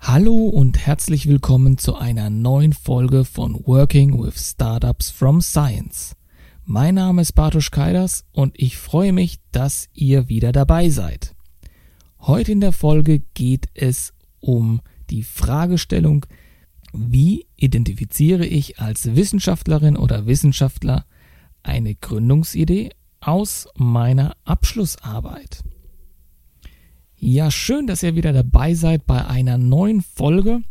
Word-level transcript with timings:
Hallo 0.00 0.48
und 0.48 0.78
herzlich 0.78 1.28
willkommen 1.28 1.76
zu 1.76 1.96
einer 1.96 2.30
neuen 2.30 2.72
Folge 2.72 3.26
von 3.26 3.66
Working 3.66 4.22
with 4.22 4.52
Startups 4.52 5.10
from 5.10 5.42
Science. 5.42 6.16
Mein 6.64 6.94
Name 6.94 7.20
ist 7.20 7.32
Bartosz 7.32 7.70
Kaidas 7.70 8.24
und 8.32 8.54
ich 8.58 8.78
freue 8.78 9.12
mich, 9.12 9.38
dass 9.50 9.90
ihr 9.92 10.30
wieder 10.30 10.52
dabei 10.52 10.88
seid. 10.88 11.34
Heute 12.20 12.52
in 12.52 12.60
der 12.62 12.72
Folge 12.72 13.20
geht 13.34 13.68
es 13.74 14.14
um 14.40 14.80
die 15.10 15.24
Fragestellung, 15.24 16.24
wie 16.92 17.46
identifiziere 17.56 18.46
ich 18.46 18.78
als 18.78 19.14
Wissenschaftlerin 19.16 19.96
oder 19.96 20.26
Wissenschaftler 20.26 21.06
eine 21.62 21.94
Gründungsidee 21.94 22.90
aus 23.20 23.68
meiner 23.76 24.36
Abschlussarbeit. 24.44 25.62
Ja, 27.16 27.50
schön, 27.50 27.86
dass 27.86 28.02
ihr 28.02 28.16
wieder 28.16 28.32
dabei 28.32 28.74
seid 28.74 29.06
bei 29.06 29.24
einer 29.24 29.56
neuen 29.56 30.02
Folge. 30.02 30.62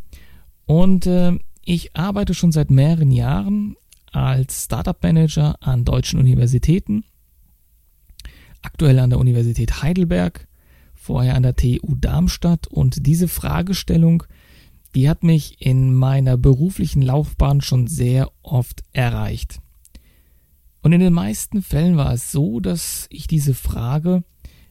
Und 0.65 1.05
äh, 1.05 1.39
ich 1.63 1.95
arbeite 1.95 2.33
schon 2.33 2.51
seit 2.51 2.69
mehreren 2.69 3.11
Jahren 3.11 3.77
als 4.11 4.65
Startup 4.65 5.01
Manager 5.01 5.55
an 5.61 5.85
deutschen 5.85 6.19
Universitäten. 6.19 7.05
Aktuell 8.61 8.99
an 8.99 9.09
der 9.09 9.19
Universität 9.19 9.81
Heidelberg, 9.81 10.47
vorher 10.93 11.35
an 11.35 11.43
der 11.43 11.55
TU 11.55 11.95
Darmstadt. 11.95 12.67
Und 12.67 13.07
diese 13.07 13.29
Fragestellung 13.29 14.23
die 14.95 15.09
hat 15.09 15.23
mich 15.23 15.61
in 15.61 15.93
meiner 15.93 16.37
beruflichen 16.37 17.01
Laufbahn 17.01 17.61
schon 17.61 17.87
sehr 17.87 18.31
oft 18.41 18.83
erreicht. 18.91 19.59
Und 20.81 20.93
in 20.93 20.99
den 20.99 21.13
meisten 21.13 21.61
Fällen 21.61 21.97
war 21.97 22.13
es 22.13 22.31
so, 22.31 22.59
dass 22.59 23.07
ich 23.09 23.27
diese 23.27 23.53
Frage 23.53 24.23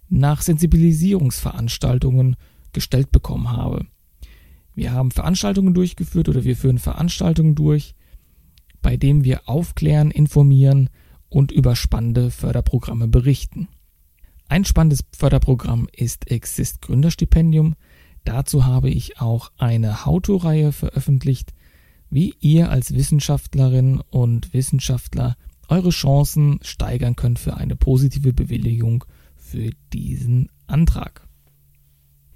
nach 0.09 0.43
Sensibilisierungsveranstaltungen 0.43 2.37
gestellt 2.73 3.13
bekommen 3.13 3.51
habe. 3.51 3.87
Wir 4.75 4.93
haben 4.93 5.11
Veranstaltungen 5.11 5.75
durchgeführt 5.75 6.29
oder 6.29 6.45
wir 6.45 6.57
führen 6.57 6.79
Veranstaltungen 6.79 7.55
durch, 7.55 7.95
bei 8.83 8.97
denen 8.97 9.25
wir 9.25 9.49
aufklären, 9.49 10.11
informieren 10.11 10.91
und 11.29 11.53
über 11.53 11.77
spannende 11.77 12.31
Förderprogramme 12.31 13.09
berichten. 13.09 13.69
Ein 14.49 14.65
spannendes 14.65 15.05
Förderprogramm 15.17 15.87
ist 15.93 16.31
Exist 16.31 16.83
Gründerstipendium, 16.83 17.77
Dazu 18.25 18.67
habe 18.67 18.91
ich 18.91 19.21
auch 19.21 19.51
eine 19.59 20.05
How-To-Reihe 20.05 20.73
veröffentlicht, 20.73 21.53
wie 22.11 22.35
ihr 22.41 22.71
als 22.71 22.95
Wissenschaftlerin 22.95 24.01
und 24.11 24.53
Wissenschaftler 24.53 25.37
eure 25.69 25.91
Chancen 25.91 26.59
steigern 26.63 27.17
könnt 27.17 27.39
für 27.39 27.57
eine 27.57 27.77
positive 27.77 28.33
Bewilligung 28.33 29.05
für 29.37 29.71
diesen 29.93 30.49
Antrag. 30.67 31.27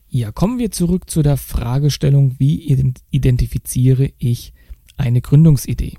Ja, 0.08 0.30
kommen 0.30 0.58
wir 0.58 0.70
zurück 0.70 1.10
zu 1.10 1.22
der 1.22 1.36
Fragestellung, 1.36 2.36
wie 2.38 2.94
identifiziere 3.10 4.12
ich 4.18 4.52
eine 4.96 5.20
Gründungsidee? 5.20 5.98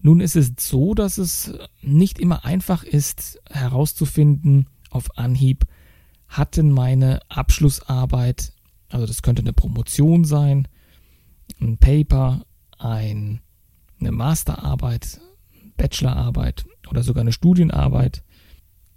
Nun 0.00 0.20
ist 0.20 0.36
es 0.36 0.52
so, 0.58 0.94
dass 0.94 1.18
es 1.18 1.52
nicht 1.82 2.20
immer 2.20 2.44
einfach 2.44 2.84
ist 2.84 3.40
herauszufinden 3.50 4.68
auf 4.90 5.18
Anhieb, 5.18 5.64
hatten 6.28 6.70
meine 6.70 7.20
Abschlussarbeit 7.28 8.52
also 8.96 9.06
das 9.06 9.20
könnte 9.20 9.42
eine 9.42 9.52
Promotion 9.52 10.24
sein, 10.24 10.68
ein 11.60 11.76
Paper, 11.76 12.46
ein, 12.78 13.40
eine 14.00 14.10
Masterarbeit, 14.10 15.20
Bachelorarbeit 15.76 16.64
oder 16.88 17.02
sogar 17.02 17.20
eine 17.20 17.32
Studienarbeit. 17.32 18.22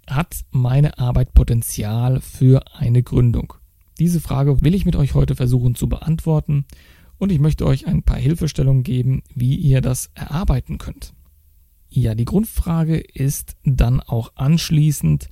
Hat 0.06 0.40
meine 0.50 0.98
Arbeit 0.98 1.34
Potenzial 1.34 2.20
für 2.22 2.62
eine 2.74 3.02
Gründung? 3.02 3.52
Diese 3.98 4.20
Frage 4.20 4.62
will 4.62 4.74
ich 4.74 4.86
mit 4.86 4.96
euch 4.96 5.12
heute 5.12 5.36
versuchen 5.36 5.74
zu 5.74 5.86
beantworten 5.86 6.64
und 7.18 7.30
ich 7.30 7.38
möchte 7.38 7.66
euch 7.66 7.86
ein 7.86 8.02
paar 8.02 8.16
Hilfestellungen 8.16 8.82
geben, 8.82 9.22
wie 9.34 9.54
ihr 9.54 9.82
das 9.82 10.10
erarbeiten 10.14 10.78
könnt. 10.78 11.12
Ja, 11.90 12.14
die 12.14 12.24
Grundfrage 12.24 12.96
ist 12.96 13.58
dann 13.64 14.00
auch 14.00 14.32
anschließend, 14.36 15.28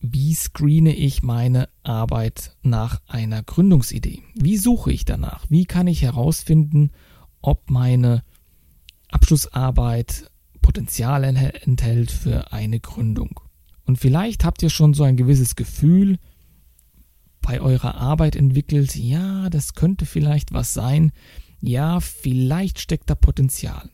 wie 0.00 0.34
screene 0.34 0.94
ich 0.94 1.22
meine 1.22 1.68
Arbeit 1.82 2.56
nach 2.62 3.00
einer 3.06 3.42
Gründungsidee? 3.42 4.22
Wie 4.34 4.56
suche 4.56 4.92
ich 4.92 5.04
danach? 5.04 5.46
Wie 5.48 5.64
kann 5.64 5.86
ich 5.86 6.02
herausfinden, 6.02 6.90
ob 7.40 7.70
meine 7.70 8.22
Abschlussarbeit 9.10 10.30
Potenzial 10.60 11.24
enthält 11.24 12.10
für 12.10 12.52
eine 12.52 12.80
Gründung? 12.80 13.40
Und 13.84 13.98
vielleicht 13.98 14.44
habt 14.44 14.62
ihr 14.62 14.70
schon 14.70 14.94
so 14.94 15.04
ein 15.04 15.16
gewisses 15.16 15.56
Gefühl 15.56 16.18
bei 17.40 17.60
eurer 17.60 17.94
Arbeit 17.94 18.34
entwickelt, 18.34 18.96
ja, 18.96 19.48
das 19.50 19.74
könnte 19.74 20.04
vielleicht 20.04 20.52
was 20.52 20.74
sein, 20.74 21.12
ja, 21.60 22.00
vielleicht 22.00 22.80
steckt 22.80 23.08
da 23.08 23.14
Potenzial. 23.14 23.90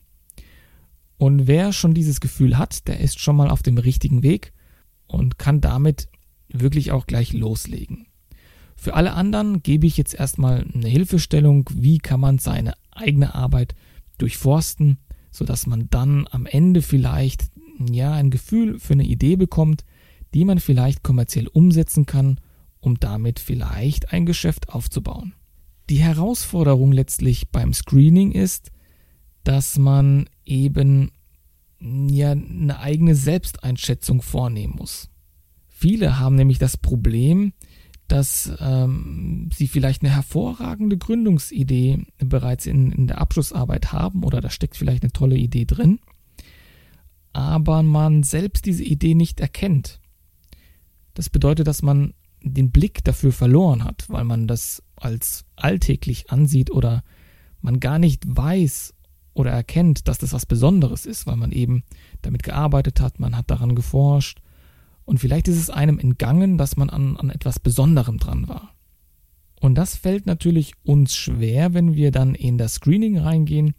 Und 1.18 1.46
wer 1.46 1.72
schon 1.72 1.94
dieses 1.94 2.20
Gefühl 2.20 2.56
hat, 2.56 2.88
der 2.88 3.00
ist 3.00 3.20
schon 3.20 3.36
mal 3.36 3.50
auf 3.50 3.62
dem 3.62 3.78
richtigen 3.78 4.22
Weg 4.22 4.52
und 5.12 5.38
kann 5.38 5.60
damit 5.60 6.08
wirklich 6.48 6.92
auch 6.92 7.06
gleich 7.06 7.32
loslegen. 7.32 8.06
Für 8.76 8.94
alle 8.94 9.12
anderen 9.12 9.62
gebe 9.62 9.86
ich 9.86 9.96
jetzt 9.96 10.14
erstmal 10.14 10.66
eine 10.74 10.88
Hilfestellung, 10.88 11.68
wie 11.72 11.98
kann 11.98 12.20
man 12.20 12.38
seine 12.38 12.74
eigene 12.90 13.34
Arbeit 13.34 13.74
durchforsten, 14.18 14.98
sodass 15.30 15.66
man 15.66 15.88
dann 15.90 16.26
am 16.30 16.46
Ende 16.46 16.82
vielleicht 16.82 17.46
ja 17.90 18.12
ein 18.12 18.30
Gefühl 18.30 18.78
für 18.78 18.94
eine 18.94 19.04
Idee 19.04 19.36
bekommt, 19.36 19.84
die 20.34 20.44
man 20.44 20.58
vielleicht 20.58 21.02
kommerziell 21.02 21.48
umsetzen 21.48 22.06
kann, 22.06 22.40
um 22.80 22.98
damit 22.98 23.38
vielleicht 23.38 24.12
ein 24.12 24.26
Geschäft 24.26 24.70
aufzubauen. 24.70 25.34
Die 25.90 25.98
Herausforderung 25.98 26.92
letztlich 26.92 27.50
beim 27.50 27.72
Screening 27.72 28.32
ist, 28.32 28.70
dass 29.44 29.78
man 29.78 30.28
eben 30.44 31.10
ja 31.82 32.32
eine 32.32 32.78
eigene 32.78 33.14
Selbsteinschätzung 33.14 34.22
vornehmen 34.22 34.74
muss. 34.76 35.10
Viele 35.68 36.18
haben 36.18 36.36
nämlich 36.36 36.58
das 36.58 36.76
Problem, 36.76 37.52
dass 38.06 38.52
ähm, 38.60 39.48
sie 39.52 39.66
vielleicht 39.66 40.02
eine 40.02 40.14
hervorragende 40.14 40.98
Gründungsidee 40.98 42.04
bereits 42.18 42.66
in, 42.66 42.92
in 42.92 43.06
der 43.06 43.20
Abschlussarbeit 43.20 43.92
haben 43.92 44.22
oder 44.22 44.40
da 44.40 44.50
steckt 44.50 44.76
vielleicht 44.76 45.02
eine 45.02 45.12
tolle 45.12 45.36
Idee 45.36 45.64
drin, 45.64 45.98
aber 47.32 47.82
man 47.82 48.22
selbst 48.22 48.66
diese 48.66 48.84
Idee 48.84 49.14
nicht 49.14 49.40
erkennt. 49.40 50.00
Das 51.14 51.30
bedeutet, 51.30 51.66
dass 51.66 51.82
man 51.82 52.14
den 52.42 52.70
Blick 52.70 53.02
dafür 53.04 53.32
verloren 53.32 53.84
hat, 53.84 54.08
weil 54.08 54.24
man 54.24 54.46
das 54.46 54.82
als 54.96 55.44
alltäglich 55.56 56.30
ansieht 56.30 56.70
oder 56.70 57.02
man 57.60 57.80
gar 57.80 57.98
nicht 57.98 58.24
weiß, 58.26 58.94
oder 59.34 59.50
erkennt, 59.50 60.08
dass 60.08 60.18
das 60.18 60.32
was 60.32 60.46
Besonderes 60.46 61.06
ist, 61.06 61.26
weil 61.26 61.36
man 61.36 61.52
eben 61.52 61.84
damit 62.20 62.42
gearbeitet 62.42 63.00
hat, 63.00 63.20
man 63.20 63.36
hat 63.36 63.50
daran 63.50 63.74
geforscht 63.74 64.40
und 65.04 65.18
vielleicht 65.18 65.48
ist 65.48 65.58
es 65.58 65.70
einem 65.70 65.98
entgangen, 65.98 66.58
dass 66.58 66.76
man 66.76 66.90
an, 66.90 67.16
an 67.16 67.30
etwas 67.30 67.58
Besonderem 67.58 68.18
dran 68.18 68.48
war. 68.48 68.74
Und 69.60 69.76
das 69.76 69.96
fällt 69.96 70.26
natürlich 70.26 70.72
uns 70.82 71.14
schwer, 71.14 71.72
wenn 71.74 71.94
wir 71.94 72.10
dann 72.10 72.34
in 72.34 72.58
das 72.58 72.74
Screening 72.74 73.18
reingehen, 73.18 73.74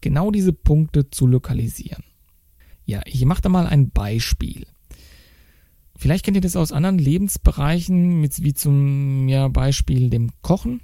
genau 0.00 0.30
diese 0.30 0.52
Punkte 0.52 1.10
zu 1.10 1.26
lokalisieren. 1.26 2.04
Ja, 2.84 3.02
ich 3.04 3.24
mache 3.24 3.42
da 3.42 3.48
mal 3.50 3.66
ein 3.66 3.90
Beispiel. 3.90 4.66
Vielleicht 5.94 6.24
kennt 6.24 6.36
ihr 6.36 6.40
das 6.40 6.56
aus 6.56 6.72
anderen 6.72 6.98
Lebensbereichen, 6.98 8.22
wie 8.22 8.54
zum 8.54 9.28
ja, 9.28 9.48
Beispiel 9.48 10.10
dem 10.10 10.30
Kochen. 10.42 10.80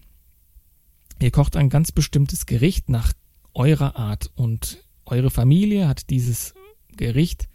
Ihr 1.20 1.30
kocht 1.30 1.56
ein 1.56 1.70
ganz 1.70 1.92
bestimmtes 1.92 2.46
Gericht 2.46 2.91
nach 2.91 3.12
eurer 3.54 3.97
Art 3.97 4.31
und 4.34 4.84
eure 5.06 5.31
Familie 5.31 5.88
hat 5.88 6.10
dieses 6.10 6.54
Gericht 6.97 7.48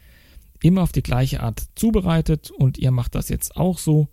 immer 0.62 0.82
auf 0.82 0.92
die 0.92 1.04
gleiche 1.04 1.42
Art 1.42 1.68
zubereitet 1.76 2.52
und 2.52 2.78
ihr 2.78 2.92
macht 2.92 3.16
das 3.16 3.30
jetzt 3.30 3.56
auch 3.56 3.78
so 3.78 4.10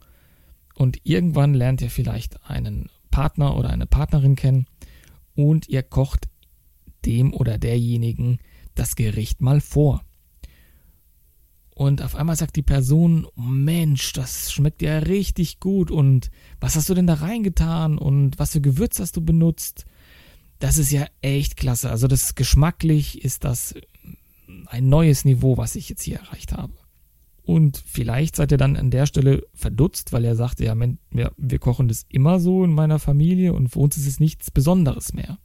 und 0.75 0.99
irgendwann 1.05 1.55
lernt 1.55 1.81
ihr 1.81 1.91
vielleicht 1.91 2.45
einen 2.49 2.91
Partner 3.11 3.57
oder 3.57 3.71
eine 3.71 3.87
Partnerin 3.87 4.37
kennen 4.37 4.67
und 5.35 5.69
ihr 5.69 5.83
kocht 5.83 6.29
dem 7.05 7.33
oder 7.33 7.59
derjenigen 7.59 8.39
das 8.75 8.97
Gericht 8.97 9.41
mal 9.41 9.61
vor. 9.61 10.03
Und 11.75 12.01
auf 12.01 12.15
einmal 12.15 12.37
sagt 12.37 12.57
die 12.57 12.63
Person, 12.63 13.27
Mensch, 13.37 14.15
das 14.15 14.51
schmeckt 14.51 14.81
ja 14.81 14.99
richtig 14.99 15.61
gut 15.61 15.91
und 15.91 16.31
was 16.59 16.75
hast 16.75 16.89
du 16.89 16.95
denn 16.95 17.07
da 17.07 17.15
reingetan 17.15 17.99
und 17.99 18.39
was 18.39 18.53
für 18.53 18.63
Gewürz 18.63 18.99
hast 18.99 19.17
du 19.17 19.21
benutzt? 19.21 19.85
Das 20.59 20.79
ist 20.79 20.91
ja 20.91 21.07
echt 21.21 21.57
klasse. 21.57 21.91
Also 21.91 22.07
das 22.07 22.35
geschmacklich 22.35 23.25
ist 23.25 23.45
das 23.45 23.75
ein 24.67 24.89
neues 24.89 25.25
Niveau, 25.25 25.57
was 25.57 25.77
ich 25.77 25.89
jetzt 25.89 26.03
hier 26.03 26.19
erreicht 26.19 26.53
habe. 26.53 26.73
Und 27.43 27.83
vielleicht 27.87 28.35
seid 28.35 28.51
ihr 28.51 28.59
dann 28.59 28.77
an 28.77 28.91
der 28.91 29.07
Stelle 29.07 29.47
verdutzt, 29.55 30.13
weil 30.13 30.25
er 30.25 30.35
sagt, 30.35 30.59
ja, 30.59 30.75
wir, 30.77 31.59
kochen 31.61 31.87
das 31.87 32.05
immer 32.09 32.41
so 32.41 32.65
in 32.65 32.73
meiner 32.73 32.99
Familie 32.99 33.53
und 33.53 33.69
für 33.69 33.79
uns 33.79 33.97
ist 33.97 34.09
es 34.09 34.19
nichts 34.19 34.51
Besonderes 34.51 35.13
mehr. 35.13 35.39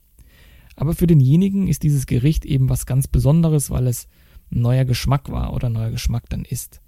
Aber 0.76 0.96
für 0.96 1.06
denjenigen 1.06 1.68
ist 1.68 1.84
dieses 1.84 2.08
Gericht 2.08 2.44
eben 2.44 2.70
was 2.70 2.88
ganz 2.88 3.08
Besonderes, 3.08 3.70
weil 3.70 3.86
es 3.86 4.08
ein 4.52 4.62
neuer 4.62 4.86
Geschmack 4.86 5.30
war 5.30 5.54
oder 5.54 5.70
neuer 5.70 5.92
Geschmack 5.92 6.28
dann 6.30 6.44
ist. 6.44 6.82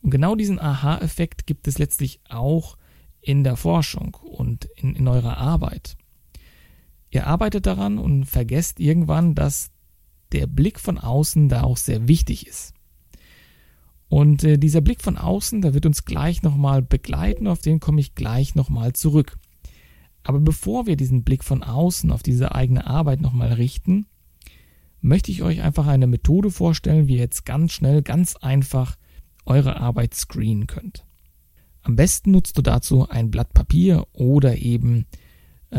Und 0.00 0.10
genau 0.10 0.34
diesen 0.34 0.58
Aha-Effekt 0.58 1.46
gibt 1.46 1.68
es 1.68 1.78
letztlich 1.78 2.20
auch 2.28 2.78
in 3.20 3.44
der 3.44 3.56
Forschung 3.56 4.16
und 4.22 4.64
in, 4.76 4.94
in 4.94 5.08
eurer 5.08 5.36
Arbeit. 5.36 5.96
Ihr 7.12 7.26
arbeitet 7.26 7.66
daran 7.66 7.98
und 7.98 8.24
vergesst 8.24 8.80
irgendwann, 8.80 9.34
dass 9.34 9.70
der 10.32 10.46
Blick 10.46 10.80
von 10.80 10.98
außen 10.98 11.50
da 11.50 11.62
auch 11.62 11.76
sehr 11.76 12.08
wichtig 12.08 12.46
ist. 12.46 12.72
Und 14.08 14.44
äh, 14.44 14.58
dieser 14.58 14.80
Blick 14.80 15.02
von 15.02 15.18
außen, 15.18 15.60
da 15.60 15.74
wird 15.74 15.86
uns 15.86 16.04
gleich 16.06 16.42
nochmal 16.42 16.82
begleiten, 16.82 17.46
auf 17.46 17.60
den 17.60 17.80
komme 17.80 18.00
ich 18.00 18.14
gleich 18.14 18.54
nochmal 18.54 18.94
zurück. 18.94 19.38
Aber 20.22 20.40
bevor 20.40 20.86
wir 20.86 20.96
diesen 20.96 21.22
Blick 21.22 21.44
von 21.44 21.62
außen 21.62 22.10
auf 22.10 22.22
diese 22.22 22.54
eigene 22.54 22.86
Arbeit 22.86 23.20
nochmal 23.20 23.52
richten, 23.52 24.06
möchte 25.02 25.30
ich 25.30 25.42
euch 25.42 25.60
einfach 25.60 25.86
eine 25.86 26.06
Methode 26.06 26.50
vorstellen, 26.50 27.08
wie 27.08 27.14
ihr 27.14 27.20
jetzt 27.20 27.44
ganz 27.44 27.72
schnell, 27.72 28.02
ganz 28.02 28.36
einfach 28.36 28.96
eure 29.44 29.76
Arbeit 29.76 30.14
screenen 30.14 30.66
könnt. 30.66 31.04
Am 31.82 31.96
besten 31.96 32.30
nutzt 32.30 32.56
du 32.56 32.62
dazu 32.62 33.08
ein 33.08 33.30
Blatt 33.30 33.52
Papier 33.52 34.06
oder 34.12 34.56
eben 34.56 35.06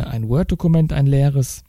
ein 0.01 0.27
Word-Dokument, 0.27 0.93
ein 0.93 1.07
leeres, 1.07 1.63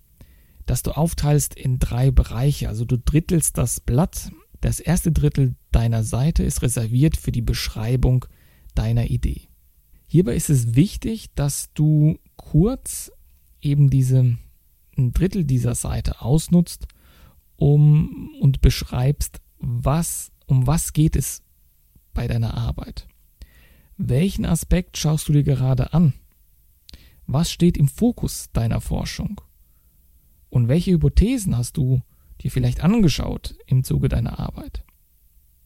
das 0.66 0.82
du 0.82 0.92
aufteilst 0.92 1.54
in 1.54 1.78
drei 1.78 2.10
Bereiche. 2.10 2.68
Also 2.68 2.84
du 2.84 2.98
drittelst 2.98 3.58
das 3.58 3.80
Blatt. 3.80 4.32
Das 4.60 4.80
erste 4.80 5.12
Drittel 5.12 5.56
deiner 5.72 6.04
Seite 6.04 6.42
ist 6.42 6.62
reserviert 6.62 7.16
für 7.16 7.32
die 7.32 7.42
Beschreibung 7.42 8.24
deiner 8.74 9.10
Idee. 9.10 9.48
Hierbei 10.06 10.34
ist 10.34 10.50
es 10.50 10.74
wichtig, 10.74 11.34
dass 11.34 11.70
du 11.74 12.18
kurz 12.36 13.12
eben 13.60 13.90
diese 13.90 14.38
ein 14.96 15.12
Drittel 15.12 15.44
dieser 15.44 15.74
Seite 15.74 16.22
ausnutzt, 16.22 16.86
um 17.56 18.30
und 18.40 18.60
beschreibst, 18.60 19.40
was 19.58 20.32
um 20.46 20.66
was 20.66 20.92
geht 20.92 21.16
es 21.16 21.42
bei 22.12 22.28
deiner 22.28 22.54
Arbeit. 22.54 23.06
Welchen 23.96 24.44
Aspekt 24.44 24.96
schaust 24.98 25.28
du 25.28 25.32
dir 25.32 25.42
gerade 25.42 25.92
an? 25.92 26.14
Was 27.26 27.50
steht 27.50 27.76
im 27.76 27.88
Fokus 27.88 28.50
deiner 28.52 28.80
Forschung? 28.80 29.40
Und 30.50 30.68
welche 30.68 30.92
Hypothesen 30.92 31.56
hast 31.56 31.76
du 31.76 32.02
dir 32.40 32.50
vielleicht 32.50 32.82
angeschaut 32.82 33.56
im 33.66 33.84
Zuge 33.84 34.08
deiner 34.08 34.38
Arbeit? 34.38 34.84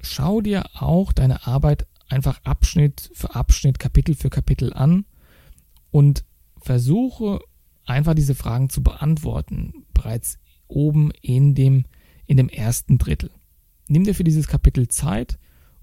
Schau 0.00 0.40
dir 0.40 0.64
auch 0.74 1.12
deine 1.12 1.46
Arbeit 1.46 1.86
einfach 2.08 2.40
Abschnitt 2.44 3.10
für 3.12 3.34
Abschnitt, 3.34 3.78
Kapitel 3.78 4.14
für 4.14 4.30
Kapitel 4.30 4.72
an 4.72 5.04
und 5.90 6.24
versuche 6.60 7.40
einfach 7.84 8.14
diese 8.14 8.34
Fragen 8.34 8.70
zu 8.70 8.82
beantworten, 8.82 9.86
bereits 9.92 10.38
oben 10.68 11.10
in 11.22 11.54
dem, 11.54 11.84
in 12.26 12.36
dem 12.36 12.48
ersten 12.48 12.98
Drittel. 12.98 13.30
Nimm 13.88 14.04
dir 14.04 14.14
für 14.14 14.24
dieses 14.24 14.46
Kapitel 14.46 14.88
Zeit 14.88 15.38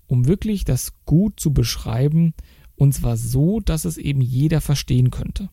um 0.08 0.28
wirklich 0.28 0.66
das 0.66 0.94
gut 1.06 1.40
zu 1.40 1.54
beschreiben, 1.54 2.34
und 2.76 2.94
zwar 2.94 3.16
so, 3.18 3.60
dass 3.60 3.86
es 3.86 3.98
eben 3.98 4.22
jeder 4.22 4.60
verstehen 4.60 5.10
könnte. 5.10 5.50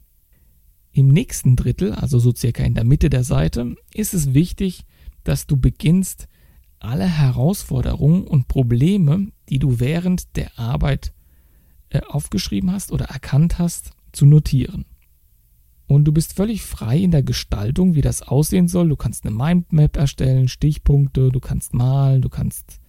Im 0.92 1.08
nächsten 1.08 1.56
Drittel, 1.56 1.92
also 1.92 2.18
so 2.18 2.34
circa 2.34 2.62
in 2.62 2.74
der 2.74 2.84
Mitte 2.84 3.08
der 3.08 3.24
Seite, 3.24 3.74
ist 3.94 4.14
es 4.14 4.34
wichtig, 4.34 4.84
dass 5.24 5.46
du 5.46 5.56
beginnst, 5.56 6.28
alle 6.80 7.06
Herausforderungen 7.06 8.24
und 8.24 8.48
Probleme, 8.48 9.28
die 9.48 9.60
du 9.60 9.78
während 9.78 10.36
der 10.36 10.58
Arbeit 10.58 11.12
äh, 11.90 12.00
aufgeschrieben 12.00 12.72
hast 12.72 12.90
oder 12.90 13.06
erkannt 13.06 13.58
hast, 13.58 13.92
zu 14.12 14.26
notieren. 14.26 14.84
Und 15.86 16.04
du 16.04 16.12
bist 16.12 16.34
völlig 16.34 16.62
frei 16.62 16.98
in 16.98 17.10
der 17.10 17.22
Gestaltung, 17.22 17.94
wie 17.94 18.00
das 18.00 18.22
aussehen 18.22 18.66
soll. 18.66 18.88
Du 18.88 18.96
kannst 18.96 19.24
eine 19.24 19.34
Mindmap 19.34 19.96
erstellen, 19.96 20.48
Stichpunkte, 20.48 21.28
du 21.28 21.38
kannst 21.38 21.74
malen, 21.74 22.22
du 22.22 22.28
kannst 22.28 22.80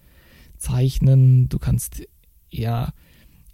zeichnen, 0.56 1.48
du 1.48 1.58
kannst 1.58 2.02
ja 2.50 2.92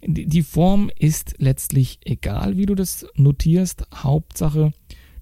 die 0.05 0.43
Form 0.43 0.89
ist 0.97 1.35
letztlich 1.37 1.99
egal, 2.05 2.57
wie 2.57 2.65
du 2.65 2.75
das 2.75 3.05
notierst. 3.15 3.85
Hauptsache, 3.93 4.73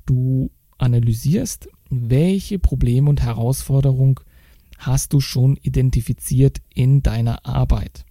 du 0.06 0.52
analysierst, 0.78 1.70
welche 1.90 2.60
Probleme 2.60 3.10
und 3.10 3.22
Herausforderungen 3.22 4.16
hast 4.78 5.14
du 5.14 5.20
schon 5.20 5.58
identifiziert 5.58 6.62
in 6.74 7.04
deiner 7.04 7.46
Arbeit. 7.46 8.06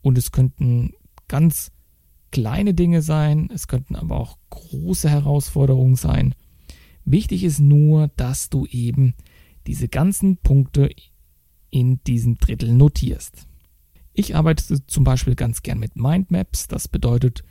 Und 0.00 0.16
es 0.16 0.32
könnten 0.32 0.92
ganz 1.28 1.70
kleine 2.30 2.74
Dinge 2.74 3.02
sein, 3.02 3.50
es 3.52 3.68
könnten 3.68 3.96
aber 3.96 4.18
auch 4.18 4.38
große 4.50 5.08
Herausforderungen 5.08 5.96
sein. 5.96 6.34
Wichtig 7.04 7.44
ist 7.44 7.60
nur, 7.60 8.08
dass 8.16 8.48
du 8.48 8.66
eben 8.66 9.14
diese 9.66 9.88
ganzen 9.88 10.38
Punkte 10.38 10.90
in 11.70 12.02
diesem 12.04 12.36
Drittel 12.36 12.72
notierst. 12.72 13.47
Ich 14.18 14.34
arbeite 14.34 14.84
zum 14.84 15.04
Beispiel 15.04 15.36
ganz 15.36 15.62
gern 15.62 15.78
mit 15.78 15.94
Mindmaps. 15.94 16.66
Das 16.66 16.88
bedeutet, 16.88 17.44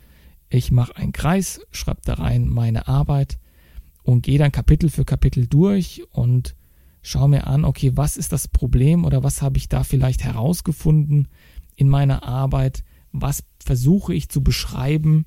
ich 0.50 0.70
mache 0.70 0.94
einen 0.96 1.12
Kreis, 1.12 1.62
schreibe 1.70 2.02
da 2.04 2.12
rein 2.12 2.46
meine 2.46 2.88
Arbeit 2.88 3.38
und 4.02 4.20
gehe 4.20 4.38
dann 4.38 4.52
Kapitel 4.52 4.90
für 4.90 5.06
Kapitel 5.06 5.46
durch 5.46 6.02
und 6.10 6.54
schaue 7.00 7.30
mir 7.30 7.46
an, 7.46 7.64
okay, 7.64 7.92
was 7.94 8.18
ist 8.18 8.32
das 8.32 8.48
Problem 8.48 9.06
oder 9.06 9.24
was 9.24 9.40
habe 9.40 9.56
ich 9.56 9.70
da 9.70 9.82
vielleicht 9.82 10.24
herausgefunden 10.24 11.28
in 11.74 11.88
meiner 11.88 12.24
Arbeit, 12.24 12.84
was 13.12 13.44
versuche 13.64 14.12
ich 14.12 14.28
zu 14.28 14.42
beschreiben 14.42 15.24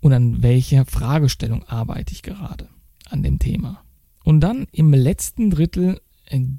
und 0.00 0.12
an 0.12 0.42
welcher 0.42 0.86
Fragestellung 0.86 1.62
arbeite 1.68 2.12
ich 2.12 2.22
gerade 2.22 2.68
an 3.08 3.22
dem 3.22 3.38
Thema. 3.38 3.84
Und 4.24 4.40
dann 4.40 4.66
im 4.72 4.92
letzten 4.92 5.50
Drittel 5.50 6.00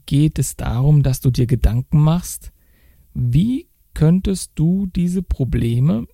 geht 0.06 0.40
es 0.40 0.56
darum, 0.56 1.04
dass 1.04 1.20
du 1.20 1.32
dir 1.32 1.48
Gedanken 1.48 2.00
machst, 2.00 2.54
wie 3.14 3.68
könntest 3.96 4.52
du 4.54 4.86
diese 4.86 5.24
Probleme, 5.24 6.06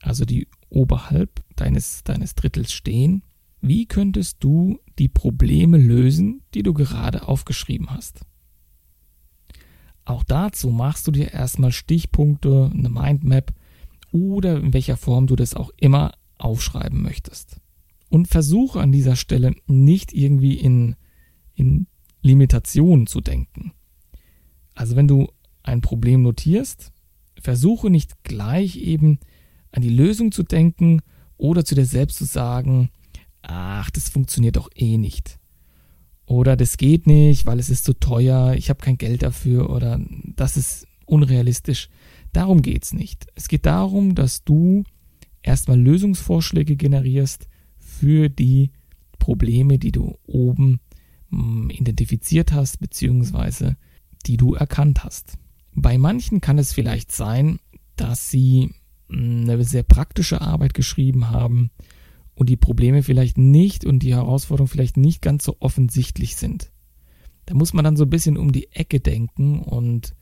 also 0.00 0.24
die 0.24 0.48
oberhalb 0.70 1.44
deines, 1.56 2.02
deines 2.04 2.34
Drittels 2.34 2.72
stehen, 2.72 3.22
wie 3.60 3.84
könntest 3.86 4.42
du 4.42 4.80
die 4.98 5.08
Probleme 5.08 5.76
lösen, 5.76 6.42
die 6.54 6.62
du 6.62 6.72
gerade 6.72 7.28
aufgeschrieben 7.28 7.90
hast? 7.90 8.24
Auch 10.06 10.24
dazu 10.24 10.70
machst 10.70 11.06
du 11.06 11.10
dir 11.10 11.32
erstmal 11.32 11.72
Stichpunkte, 11.72 12.70
eine 12.72 12.88
Mindmap 12.88 13.52
oder 14.10 14.56
in 14.56 14.72
welcher 14.72 14.96
Form 14.96 15.26
du 15.26 15.36
das 15.36 15.54
auch 15.54 15.70
immer 15.76 16.12
aufschreiben 16.38 17.02
möchtest. 17.02 17.60
Und 18.08 18.28
versuche 18.28 18.80
an 18.80 18.90
dieser 18.90 19.16
Stelle 19.16 19.54
nicht 19.66 20.14
irgendwie 20.14 20.54
in 20.54 20.96
in 21.54 21.86
Limitationen 22.22 23.06
zu 23.06 23.20
denken. 23.20 23.72
Also 24.74 24.96
wenn 24.96 25.08
du 25.08 25.28
ein 25.62 25.80
Problem 25.80 26.22
notierst, 26.22 26.92
versuche 27.40 27.90
nicht 27.90 28.24
gleich 28.24 28.76
eben 28.76 29.18
an 29.70 29.82
die 29.82 29.90
Lösung 29.90 30.32
zu 30.32 30.42
denken 30.42 31.00
oder 31.36 31.64
zu 31.64 31.74
dir 31.74 31.86
selbst 31.86 32.18
zu 32.18 32.24
sagen, 32.24 32.90
ach, 33.42 33.90
das 33.90 34.08
funktioniert 34.08 34.56
doch 34.56 34.70
eh 34.74 34.98
nicht. 34.98 35.38
Oder 36.26 36.56
das 36.56 36.76
geht 36.76 37.06
nicht, 37.06 37.46
weil 37.46 37.58
es 37.58 37.68
ist 37.68 37.84
zu 37.84 37.94
teuer, 37.94 38.54
ich 38.54 38.70
habe 38.70 38.82
kein 38.82 38.96
Geld 38.96 39.22
dafür 39.22 39.70
oder 39.70 40.00
das 40.36 40.56
ist 40.56 40.86
unrealistisch. 41.04 41.88
Darum 42.32 42.62
geht 42.62 42.84
es 42.84 42.92
nicht. 42.92 43.26
Es 43.34 43.48
geht 43.48 43.66
darum, 43.66 44.14
dass 44.14 44.44
du 44.44 44.84
erstmal 45.42 45.80
Lösungsvorschläge 45.80 46.76
generierst 46.76 47.48
für 47.76 48.28
die 48.28 48.70
Probleme, 49.18 49.78
die 49.78 49.92
du 49.92 50.16
oben 50.26 50.80
identifiziert 51.70 52.52
hast, 52.52 52.78
beziehungsweise 52.78 53.76
die 54.26 54.36
du 54.36 54.54
erkannt 54.54 55.02
hast. 55.02 55.38
Bei 55.74 55.98
manchen 55.98 56.40
kann 56.40 56.58
es 56.58 56.72
vielleicht 56.72 57.12
sein, 57.12 57.58
dass 57.96 58.30
sie 58.30 58.74
eine 59.10 59.62
sehr 59.64 59.82
praktische 59.82 60.40
Arbeit 60.40 60.74
geschrieben 60.74 61.30
haben 61.30 61.70
und 62.34 62.48
die 62.48 62.56
Probleme 62.56 63.02
vielleicht 63.02 63.38
nicht 63.38 63.84
und 63.84 64.00
die 64.00 64.14
Herausforderungen 64.14 64.68
vielleicht 64.68 64.96
nicht 64.96 65.22
ganz 65.22 65.44
so 65.44 65.56
offensichtlich 65.60 66.36
sind. 66.36 66.70
Da 67.46 67.54
muss 67.54 67.72
man 67.72 67.84
dann 67.84 67.96
so 67.96 68.04
ein 68.04 68.10
bisschen 68.10 68.36
um 68.36 68.52
die 68.52 68.72
Ecke 68.72 69.00
denken 69.00 69.60
und 69.60 70.14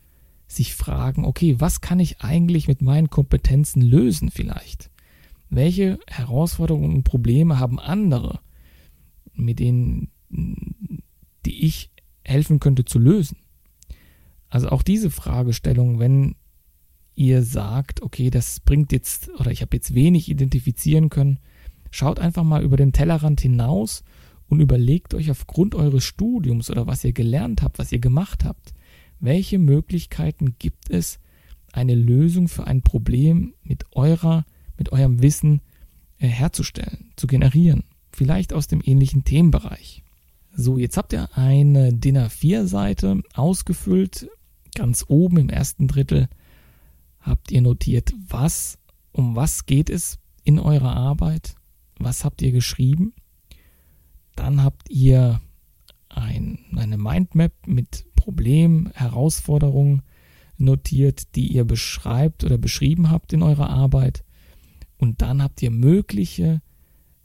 sich 0.47 0.75
fragen, 0.75 1.23
okay, 1.23 1.55
was 1.59 1.79
kann 1.79 1.99
ich 1.99 2.21
eigentlich 2.21 2.67
mit 2.67 2.81
meinen 2.81 3.09
Kompetenzen 3.09 3.81
lösen 3.81 4.29
vielleicht? 4.29 4.91
Welche 5.49 5.99
Herausforderungen 6.07 6.95
und 6.95 7.03
Probleme 7.03 7.59
haben 7.59 7.79
andere, 7.79 8.39
mit 9.33 9.59
denen 9.59 10.11
die 10.29 11.65
ich 11.65 11.91
helfen 12.23 12.59
könnte 12.59 12.85
zu 12.85 12.99
lösen. 12.99 13.37
Also 14.51 14.69
auch 14.69 14.83
diese 14.83 15.09
Fragestellung, 15.09 15.97
wenn 15.97 16.35
ihr 17.15 17.41
sagt, 17.41 18.03
okay, 18.03 18.29
das 18.29 18.59
bringt 18.59 18.91
jetzt 18.91 19.29
oder 19.39 19.49
ich 19.49 19.61
habe 19.61 19.75
jetzt 19.75 19.95
wenig 19.95 20.29
identifizieren 20.29 21.09
können, 21.09 21.39
schaut 21.89 22.19
einfach 22.19 22.43
mal 22.43 22.61
über 22.61 22.77
den 22.77 22.93
Tellerrand 22.93 23.41
hinaus 23.41 24.03
und 24.47 24.59
überlegt 24.59 25.13
euch 25.13 25.31
aufgrund 25.31 25.73
eures 25.73 26.03
Studiums 26.03 26.69
oder 26.69 26.85
was 26.85 27.03
ihr 27.03 27.13
gelernt 27.13 27.61
habt, 27.61 27.79
was 27.79 27.91
ihr 27.91 27.99
gemacht 27.99 28.43
habt, 28.43 28.73
welche 29.19 29.57
Möglichkeiten 29.57 30.55
gibt 30.59 30.89
es, 30.89 31.19
eine 31.71 31.95
Lösung 31.95 32.49
für 32.49 32.67
ein 32.67 32.81
Problem 32.81 33.53
mit 33.63 33.85
eurer, 33.93 34.45
mit 34.77 34.91
eurem 34.91 35.21
Wissen 35.21 35.61
äh, 36.17 36.27
herzustellen, 36.27 37.13
zu 37.15 37.27
generieren, 37.27 37.83
vielleicht 38.11 38.51
aus 38.51 38.67
dem 38.67 38.81
ähnlichen 38.83 39.23
Themenbereich. 39.23 40.03
So, 40.53 40.77
jetzt 40.77 40.97
habt 40.97 41.13
ihr 41.13 41.29
eine 41.37 41.93
DIN 41.93 42.17
A4-Seite 42.17 43.21
ausgefüllt. 43.33 44.29
Ganz 44.75 45.05
oben 45.07 45.37
im 45.37 45.49
ersten 45.49 45.87
Drittel 45.87 46.29
habt 47.19 47.51
ihr 47.51 47.61
notiert, 47.61 48.13
was, 48.27 48.79
um 49.11 49.35
was 49.35 49.65
geht 49.65 49.89
es 49.89 50.19
in 50.43 50.59
eurer 50.59 50.95
Arbeit, 50.95 51.55
was 51.99 52.25
habt 52.25 52.41
ihr 52.41 52.51
geschrieben. 52.51 53.13
Dann 54.35 54.63
habt 54.63 54.89
ihr 54.89 55.41
ein, 56.09 56.59
eine 56.75 56.97
Mindmap 56.97 57.53
mit 57.65 58.05
Problemen, 58.15 58.91
Herausforderungen 58.93 60.03
notiert, 60.57 61.35
die 61.35 61.47
ihr 61.47 61.65
beschreibt 61.65 62.43
oder 62.43 62.57
beschrieben 62.57 63.09
habt 63.09 63.33
in 63.33 63.43
eurer 63.43 63.69
Arbeit. 63.69 64.23
Und 64.97 65.21
dann 65.21 65.41
habt 65.41 65.61
ihr 65.61 65.71
mögliche 65.71 66.61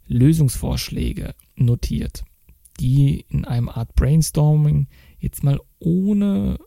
Lösungsvorschläge 0.07 1.35
notiert, 1.55 2.23
die 2.79 3.25
in 3.29 3.45
einem 3.45 3.69
Art 3.69 3.93
Brainstorming 3.95 4.87
jetzt 5.19 5.43
mal 5.43 5.59
ohne, 5.79 6.57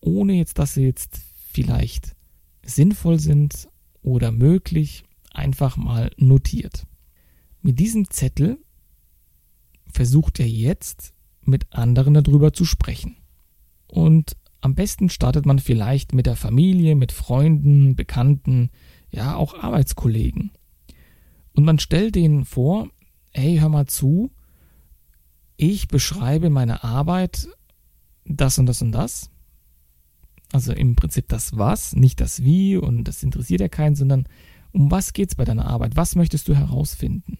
ohne 0.00 0.34
jetzt, 0.34 0.58
dass 0.58 0.74
sie 0.74 0.84
jetzt 0.84 1.20
vielleicht 1.52 2.14
sinnvoll 2.62 3.18
sind 3.18 3.68
oder 4.02 4.32
möglich, 4.32 5.04
einfach 5.32 5.76
mal 5.76 6.10
notiert. 6.16 6.86
Mit 7.62 7.78
diesem 7.78 8.10
Zettel 8.10 8.58
versucht 9.92 10.38
ihr 10.38 10.48
jetzt 10.48 11.12
mit 11.42 11.72
anderen 11.72 12.14
darüber 12.14 12.52
zu 12.52 12.64
sprechen. 12.64 13.16
Und 13.86 14.36
am 14.60 14.74
besten 14.74 15.08
startet 15.08 15.46
man 15.46 15.58
vielleicht 15.58 16.12
mit 16.12 16.26
der 16.26 16.36
Familie, 16.36 16.94
mit 16.94 17.12
Freunden, 17.12 17.96
Bekannten, 17.96 18.70
ja 19.10 19.34
auch 19.34 19.54
Arbeitskollegen. 19.54 20.52
Und 21.54 21.64
man 21.64 21.78
stellt 21.78 22.14
denen 22.14 22.44
vor, 22.44 22.88
hey, 23.32 23.58
hör 23.58 23.68
mal 23.68 23.86
zu, 23.86 24.30
ich 25.56 25.88
beschreibe 25.88 26.50
meine 26.50 26.84
Arbeit 26.84 27.48
das 28.24 28.58
und 28.58 28.66
das 28.66 28.82
und 28.82 28.92
das. 28.92 29.30
Also 30.52 30.72
im 30.72 30.96
Prinzip 30.96 31.28
das 31.28 31.56
was, 31.56 31.94
nicht 31.94 32.20
das 32.20 32.42
wie 32.42 32.76
und 32.76 33.04
das 33.04 33.22
interessiert 33.22 33.60
ja 33.60 33.68
keinen, 33.68 33.94
sondern 33.94 34.26
um 34.72 34.90
was 34.90 35.12
geht 35.12 35.30
es 35.30 35.34
bei 35.34 35.44
deiner 35.44 35.66
Arbeit? 35.66 35.96
Was 35.96 36.16
möchtest 36.16 36.48
du 36.48 36.54
herausfinden? 36.54 37.38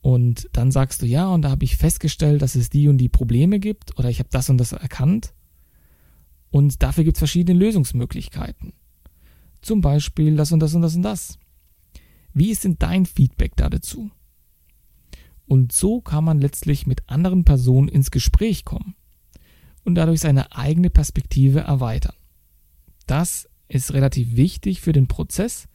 Und 0.00 0.48
dann 0.52 0.70
sagst 0.70 1.02
du, 1.02 1.06
ja, 1.06 1.28
und 1.28 1.42
da 1.42 1.50
habe 1.50 1.64
ich 1.64 1.76
festgestellt, 1.76 2.42
dass 2.42 2.54
es 2.54 2.70
die 2.70 2.88
und 2.88 2.98
die 2.98 3.08
Probleme 3.08 3.60
gibt 3.60 3.98
oder 3.98 4.10
ich 4.10 4.18
habe 4.18 4.28
das 4.30 4.50
und 4.50 4.58
das 4.58 4.72
erkannt. 4.72 5.32
Und 6.50 6.82
dafür 6.82 7.04
gibt 7.04 7.16
es 7.16 7.20
verschiedene 7.20 7.58
Lösungsmöglichkeiten. 7.58 8.72
Zum 9.62 9.80
Beispiel 9.80 10.36
das 10.36 10.52
und 10.52 10.60
das 10.60 10.74
und 10.74 10.82
das 10.82 10.96
und 10.96 11.02
das. 11.02 11.38
Wie 12.34 12.50
ist 12.50 12.64
denn 12.64 12.76
dein 12.78 13.06
Feedback 13.06 13.56
da 13.56 13.70
dazu? 13.70 14.10
Und 15.46 15.72
so 15.72 16.00
kann 16.00 16.24
man 16.24 16.40
letztlich 16.40 16.86
mit 16.86 17.08
anderen 17.08 17.44
Personen 17.44 17.88
ins 17.88 18.10
Gespräch 18.10 18.64
kommen 18.64 18.96
und 19.84 19.94
dadurch 19.94 20.20
seine 20.20 20.54
eigene 20.56 20.90
Perspektive 20.90 21.60
erweitern. 21.60 22.14
Das 23.06 23.48
ist 23.68 23.92
relativ 23.92 24.36
wichtig 24.36 24.80
für 24.80 24.92
den 24.92 25.08
Prozess, 25.08 25.68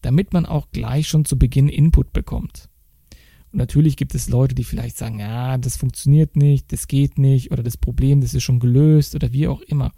damit 0.00 0.32
man 0.32 0.46
auch 0.46 0.70
gleich 0.70 1.08
schon 1.08 1.24
zu 1.24 1.38
Beginn 1.38 1.68
Input 1.68 2.12
bekommt. 2.12 2.68
Und 3.52 3.58
natürlich 3.58 3.96
gibt 3.96 4.14
es 4.14 4.28
Leute, 4.28 4.54
die 4.54 4.64
vielleicht 4.64 4.96
sagen, 4.96 5.20
ja, 5.20 5.58
das 5.58 5.76
funktioniert 5.76 6.36
nicht, 6.36 6.72
das 6.72 6.88
geht 6.88 7.18
nicht 7.18 7.50
oder 7.50 7.62
das 7.62 7.76
Problem, 7.76 8.20
das 8.20 8.34
ist 8.34 8.42
schon 8.42 8.60
gelöst 8.60 9.14
oder 9.14 9.32
wie 9.32 9.46
auch 9.46 9.60
immer. 9.60 9.92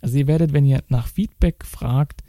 Also 0.00 0.18
ihr 0.18 0.26
werdet, 0.26 0.52
wenn 0.52 0.64
ihr 0.64 0.82
nach 0.88 1.08
Feedback 1.08 1.64
fragt, 1.64 2.22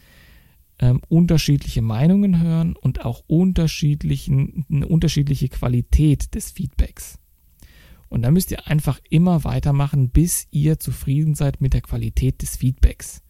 ähm, 0.79 1.01
unterschiedliche 1.09 1.81
Meinungen 1.81 2.41
hören 2.41 2.75
und 2.75 3.05
auch 3.05 3.23
unterschiedlichen, 3.27 4.65
eine 4.71 4.87
unterschiedliche 4.87 5.49
Qualität 5.49 6.33
des 6.35 6.51
Feedbacks. 6.51 7.18
Und 8.09 8.23
da 8.23 8.31
müsst 8.31 8.51
ihr 8.51 8.67
einfach 8.67 8.99
immer 9.09 9.43
weitermachen, 9.43 10.09
bis 10.09 10.47
ihr 10.51 10.79
zufrieden 10.79 11.35
seid 11.35 11.61
mit 11.61 11.73
der 11.73 11.81
Qualität 11.81 12.41
des 12.41 12.57
Feedbacks. 12.57 13.21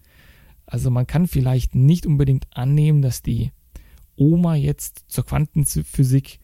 Also 0.65 0.89
man 0.89 1.05
kann 1.05 1.27
vielleicht 1.27 1.75
nicht 1.75 2.05
unbedingt 2.05 2.47
annehmen, 2.51 3.01
dass 3.01 3.21
die 3.21 3.51
Oma 4.15 4.55
jetzt 4.55 5.03
zur 5.07 5.25
Quantenphysik 5.25 6.39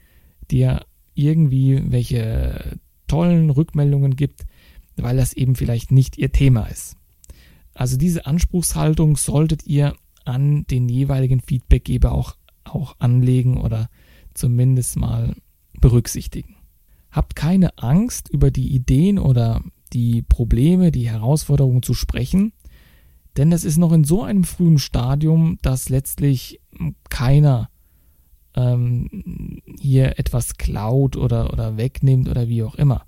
dir 0.51 0.86
irgendwie 1.13 1.82
welche 1.92 2.80
tollen 3.08 3.50
Rückmeldungen 3.50 4.15
gibt, 4.15 4.46
weil 4.98 5.18
das 5.18 5.34
eben 5.34 5.56
vielleicht 5.56 5.92
nicht 5.92 6.18
ihr 6.18 6.32
Thema 6.32 6.65
ist. 6.68 6.98
Also 7.74 7.98
diese 7.98 8.25
Anspruchshaltung 8.25 9.18
solltet 9.18 9.65
ihr 9.68 9.96
an 10.24 10.65
den 10.65 10.89
jeweiligen 10.89 11.42
Feedbackgeber 11.42 12.13
auch, 12.13 12.36
auch 12.63 12.96
anlegen 13.00 13.58
oder 13.58 13.89
zumindest 14.34 14.98
mal 14.98 15.36
berücksichtigen. 15.80 16.55
Habt 17.16 17.38
keine 17.38 17.78
Angst, 17.78 18.28
über 18.28 18.52
die 18.52 18.76
Ideen 18.76 19.20
oder 19.20 19.62
die 19.94 20.22
Probleme, 20.22 20.92
die 20.92 21.10
Herausforderungen 21.10 21.82
zu 21.82 21.94
sprechen, 21.94 22.52
denn 23.38 23.54
es 23.54 23.64
ist 23.64 23.78
noch 23.78 23.94
in 23.94 24.04
so 24.04 24.24
einem 24.24 24.44
frühen 24.44 24.80
Stadium, 24.80 25.58
dass 25.62 25.88
letztlich 25.88 26.60
keiner 27.10 27.70
ähm, 28.54 29.62
hier 29.80 30.20
etwas 30.20 30.58
klaut 30.58 31.16
oder, 31.16 31.54
oder 31.54 31.78
wegnimmt 31.78 32.28
oder 32.28 32.50
wie 32.50 32.64
auch 32.64 32.76
immer. 32.76 33.06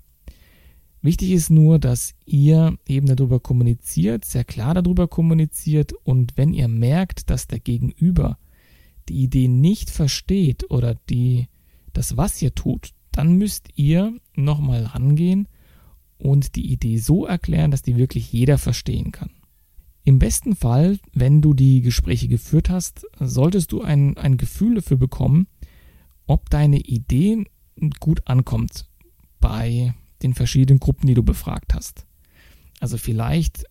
Wichtig 1.02 1.32
ist 1.32 1.50
nur, 1.50 1.78
dass 1.78 2.14
ihr 2.24 2.78
eben 2.86 3.06
darüber 3.14 3.40
kommuniziert, 3.40 4.24
sehr 4.24 4.44
klar 4.44 4.72
darüber 4.72 5.06
kommuniziert 5.06 5.92
und 5.92 6.38
wenn 6.38 6.54
ihr 6.54 6.68
merkt, 6.68 7.28
dass 7.28 7.46
der 7.46 7.60
Gegenüber 7.60 8.38
die 9.10 9.22
Idee 9.22 9.48
nicht 9.48 9.90
versteht 9.90 10.70
oder 10.70 10.94
die, 11.10 11.48
das, 11.92 12.16
was 12.16 12.40
ihr 12.40 12.54
tut, 12.54 12.94
dann 13.18 13.32
müsst 13.32 13.70
ihr 13.74 14.16
nochmal 14.36 14.84
rangehen 14.84 15.48
und 16.18 16.54
die 16.54 16.70
Idee 16.70 16.98
so 16.98 17.26
erklären, 17.26 17.72
dass 17.72 17.82
die 17.82 17.96
wirklich 17.96 18.32
jeder 18.32 18.58
verstehen 18.58 19.10
kann. 19.10 19.30
Im 20.04 20.20
besten 20.20 20.54
Fall, 20.54 21.00
wenn 21.14 21.42
du 21.42 21.52
die 21.52 21.80
Gespräche 21.80 22.28
geführt 22.28 22.70
hast, 22.70 23.08
solltest 23.18 23.72
du 23.72 23.82
ein, 23.82 24.16
ein 24.16 24.36
Gefühl 24.36 24.76
dafür 24.76 24.98
bekommen, 24.98 25.48
ob 26.28 26.48
deine 26.48 26.78
Idee 26.78 27.44
gut 27.98 28.22
ankommt 28.28 28.88
bei 29.40 29.94
den 30.22 30.32
verschiedenen 30.32 30.78
Gruppen, 30.78 31.08
die 31.08 31.14
du 31.14 31.24
befragt 31.24 31.74
hast. 31.74 32.06
Also 32.78 32.98
vielleicht 32.98 33.64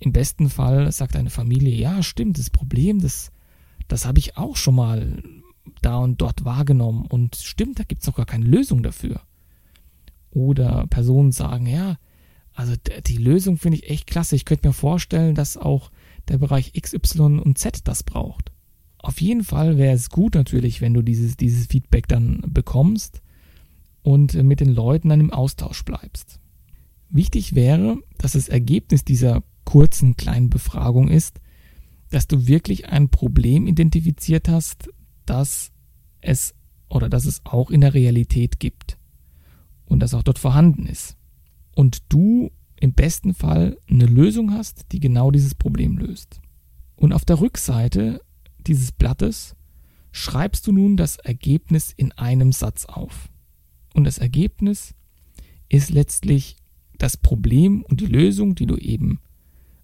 im 0.00 0.12
besten 0.12 0.48
Fall 0.48 0.90
sagt 0.90 1.16
deine 1.16 1.28
Familie, 1.28 1.74
ja, 1.74 2.02
stimmt, 2.02 2.38
das 2.38 2.48
Problem, 2.48 3.02
das, 3.02 3.30
das 3.88 4.06
habe 4.06 4.20
ich 4.20 4.38
auch 4.38 4.56
schon 4.56 4.74
mal 4.74 5.22
da 5.82 5.98
und 5.98 6.20
dort 6.20 6.44
wahrgenommen 6.44 7.06
und 7.06 7.36
stimmt, 7.36 7.78
da 7.78 7.84
gibt 7.84 8.02
es 8.02 8.06
noch 8.06 8.16
gar 8.16 8.26
keine 8.26 8.44
Lösung 8.44 8.82
dafür. 8.82 9.20
Oder 10.30 10.86
Personen 10.88 11.32
sagen, 11.32 11.66
ja, 11.66 11.96
also 12.52 12.74
die 13.06 13.16
Lösung 13.16 13.58
finde 13.58 13.78
ich 13.78 13.90
echt 13.90 14.06
klasse. 14.06 14.36
Ich 14.36 14.44
könnte 14.44 14.68
mir 14.68 14.74
vorstellen, 14.74 15.34
dass 15.34 15.56
auch 15.56 15.90
der 16.28 16.38
Bereich 16.38 16.70
X, 16.74 16.94
Y 16.94 17.38
und 17.38 17.58
Z 17.58 17.86
das 17.86 18.02
braucht. 18.02 18.50
Auf 18.98 19.20
jeden 19.20 19.44
Fall 19.44 19.78
wäre 19.78 19.94
es 19.94 20.10
gut 20.10 20.34
natürlich, 20.34 20.80
wenn 20.80 20.94
du 20.94 21.02
dieses, 21.02 21.36
dieses 21.36 21.66
Feedback 21.66 22.08
dann 22.08 22.42
bekommst 22.48 23.22
und 24.02 24.34
mit 24.34 24.60
den 24.60 24.74
Leuten 24.74 25.10
dann 25.10 25.20
im 25.20 25.32
Austausch 25.32 25.84
bleibst. 25.84 26.40
Wichtig 27.08 27.54
wäre, 27.54 27.98
dass 28.18 28.32
das 28.32 28.48
Ergebnis 28.48 29.04
dieser 29.04 29.42
kurzen 29.64 30.16
kleinen 30.16 30.50
Befragung 30.50 31.08
ist, 31.08 31.40
dass 32.10 32.26
du 32.26 32.46
wirklich 32.46 32.88
ein 32.88 33.08
Problem 33.08 33.66
identifiziert 33.66 34.48
hast, 34.48 34.88
das 35.26 35.72
es 36.20 36.54
oder 36.88 37.08
dass 37.08 37.24
es 37.24 37.40
auch 37.44 37.70
in 37.70 37.80
der 37.80 37.94
Realität 37.94 38.60
gibt 38.60 38.98
und 39.84 40.00
das 40.00 40.14
auch 40.14 40.22
dort 40.22 40.38
vorhanden 40.38 40.86
ist. 40.86 41.16
Und 41.74 42.02
du 42.08 42.50
im 42.80 42.92
besten 42.92 43.34
Fall 43.34 43.78
eine 43.88 44.06
Lösung 44.06 44.52
hast, 44.52 44.92
die 44.92 45.00
genau 45.00 45.30
dieses 45.30 45.54
Problem 45.54 45.98
löst. 45.98 46.40
Und 46.94 47.12
auf 47.12 47.24
der 47.24 47.40
Rückseite 47.40 48.20
dieses 48.66 48.92
Blattes 48.92 49.56
schreibst 50.12 50.66
du 50.66 50.72
nun 50.72 50.96
das 50.96 51.16
Ergebnis 51.16 51.92
in 51.96 52.12
einem 52.12 52.52
Satz 52.52 52.86
auf. 52.86 53.28
Und 53.94 54.04
das 54.04 54.18
Ergebnis 54.18 54.94
ist 55.68 55.90
letztlich 55.90 56.56
das 56.98 57.16
Problem 57.16 57.82
und 57.82 58.00
die 58.00 58.06
Lösung, 58.06 58.54
die 58.54 58.66
du 58.66 58.76
eben 58.76 59.20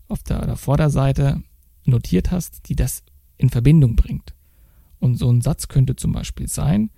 auf 0.08 0.22
der, 0.22 0.46
der 0.46 0.56
Vorderseite 0.56 1.42
notiert 1.84 2.30
hast, 2.30 2.68
die 2.68 2.76
das 2.76 3.02
in 3.36 3.50
Verbindung 3.50 3.96
bringt. 3.96 4.34
Und 5.02 5.16
so 5.16 5.28
ein 5.32 5.40
Satz 5.40 5.66
könnte 5.66 5.96
zum 5.96 6.12
Beispiel 6.12 6.46
sein, 6.46 6.90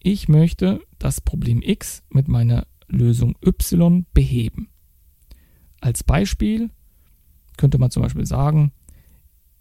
ich 0.00 0.28
möchte 0.28 0.80
das 0.98 1.20
Problem 1.20 1.62
X 1.62 2.02
mit 2.10 2.26
meiner 2.26 2.66
Lösung 2.88 3.36
Y 3.46 4.04
beheben. 4.12 4.68
Als 5.80 6.02
Beispiel 6.02 6.70
könnte 7.56 7.78
man 7.78 7.92
zum 7.92 8.02
Beispiel 8.02 8.26
sagen, 8.26 8.72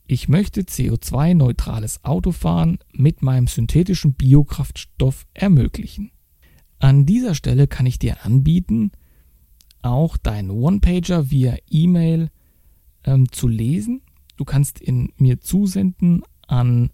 ich 0.08 0.30
möchte 0.30 0.62
CO2-neutrales 0.62 2.04
Autofahren 2.04 2.80
mit 2.92 3.22
meinem 3.22 3.46
synthetischen 3.46 4.16
Biokraftstoff 4.16 5.28
ermöglichen. 5.36 6.10
An 6.80 7.06
dieser 7.06 7.36
Stelle 7.36 7.68
kann 7.68 7.86
ich 7.86 8.00
dir 8.00 8.26
anbieten, 8.26 8.94
auch 9.84 10.18
deinen 10.18 10.50
One-Pager 10.50 11.30
via 11.30 11.56
E-Mail 11.70 12.32
ähm, 13.04 13.32
zu 13.32 13.48
lesen. 13.48 14.02
Du 14.38 14.44
kannst 14.44 14.82
ihn 14.82 15.14
mir 15.18 15.40
zusenden 15.40 16.24
an 16.48 16.90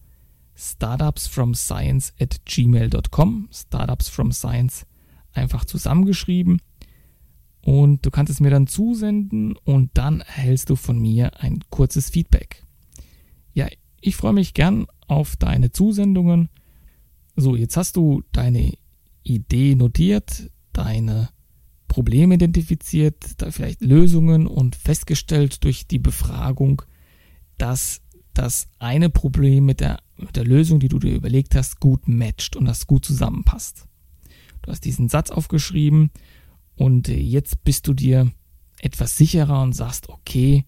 startupsfromscience 0.56 2.14
at 2.20 2.46
gmail.com. 2.46 3.50
Startups 3.52 4.10
from 4.10 4.32
Science 4.32 4.86
einfach 5.34 5.66
zusammengeschrieben. 5.66 6.62
und 7.66 8.06
du 8.06 8.12
kannst 8.12 8.32
es 8.32 8.40
mir 8.40 8.52
dann 8.52 8.68
zusenden 8.68 9.56
und 9.64 9.90
dann 9.96 10.22
erhältst 10.22 10.70
du 10.70 10.76
von 10.76 11.00
mir 11.00 11.42
ein 11.42 11.60
kurzes 11.72 12.12
Feedback. 12.12 12.64
Ja, 13.54 13.68
ich 14.00 14.16
freue 14.16 14.34
mich 14.34 14.54
gern 14.54 14.86
auf 15.08 15.36
deine 15.36 15.72
Zusendungen. 15.72 16.50
So, 17.36 17.56
jetzt 17.56 17.76
hast 17.76 17.96
du 17.98 18.22
deine 18.32 18.74
Idee 19.24 19.74
notiert, 19.74 20.52
deine 20.74 21.30
Probleme 21.88 22.36
identifiziert, 22.36 23.42
da 23.42 23.50
vielleicht 23.50 23.82
Lösungen 23.82 24.46
und 24.46 24.76
festgestellt 24.76 25.64
durch 25.64 25.88
die 25.88 26.00
Befragung, 26.00 26.84
dass 27.58 28.02
das 28.38 28.68
eine 28.80 29.10
Problem 29.10 29.66
mit 29.66 29.80
der, 29.80 30.00
mit 30.18 30.36
der 30.36 30.46
Lösung, 30.46 30.80
die 30.80 30.88
du 30.88 31.00
dir 31.00 31.16
überlegt 31.16 31.56
hast, 31.56 31.80
gut 31.80 32.08
matcht 32.08 32.56
und 32.56 32.66
das 32.66 32.88
gut 32.88 33.06
zusammenpasst. 33.06 33.88
Du 34.62 34.72
hast 34.72 34.86
diesen 34.86 35.10
Satz 35.10 35.32
aufgeschrieben 35.32 36.12
und 36.76 37.08
jetzt 37.08 37.64
bist 37.64 37.88
du 37.88 37.94
dir 37.94 38.32
etwas 38.80 39.18
sicherer 39.18 39.62
und 39.62 39.74
sagst, 39.74 40.10
okay, 40.10 40.66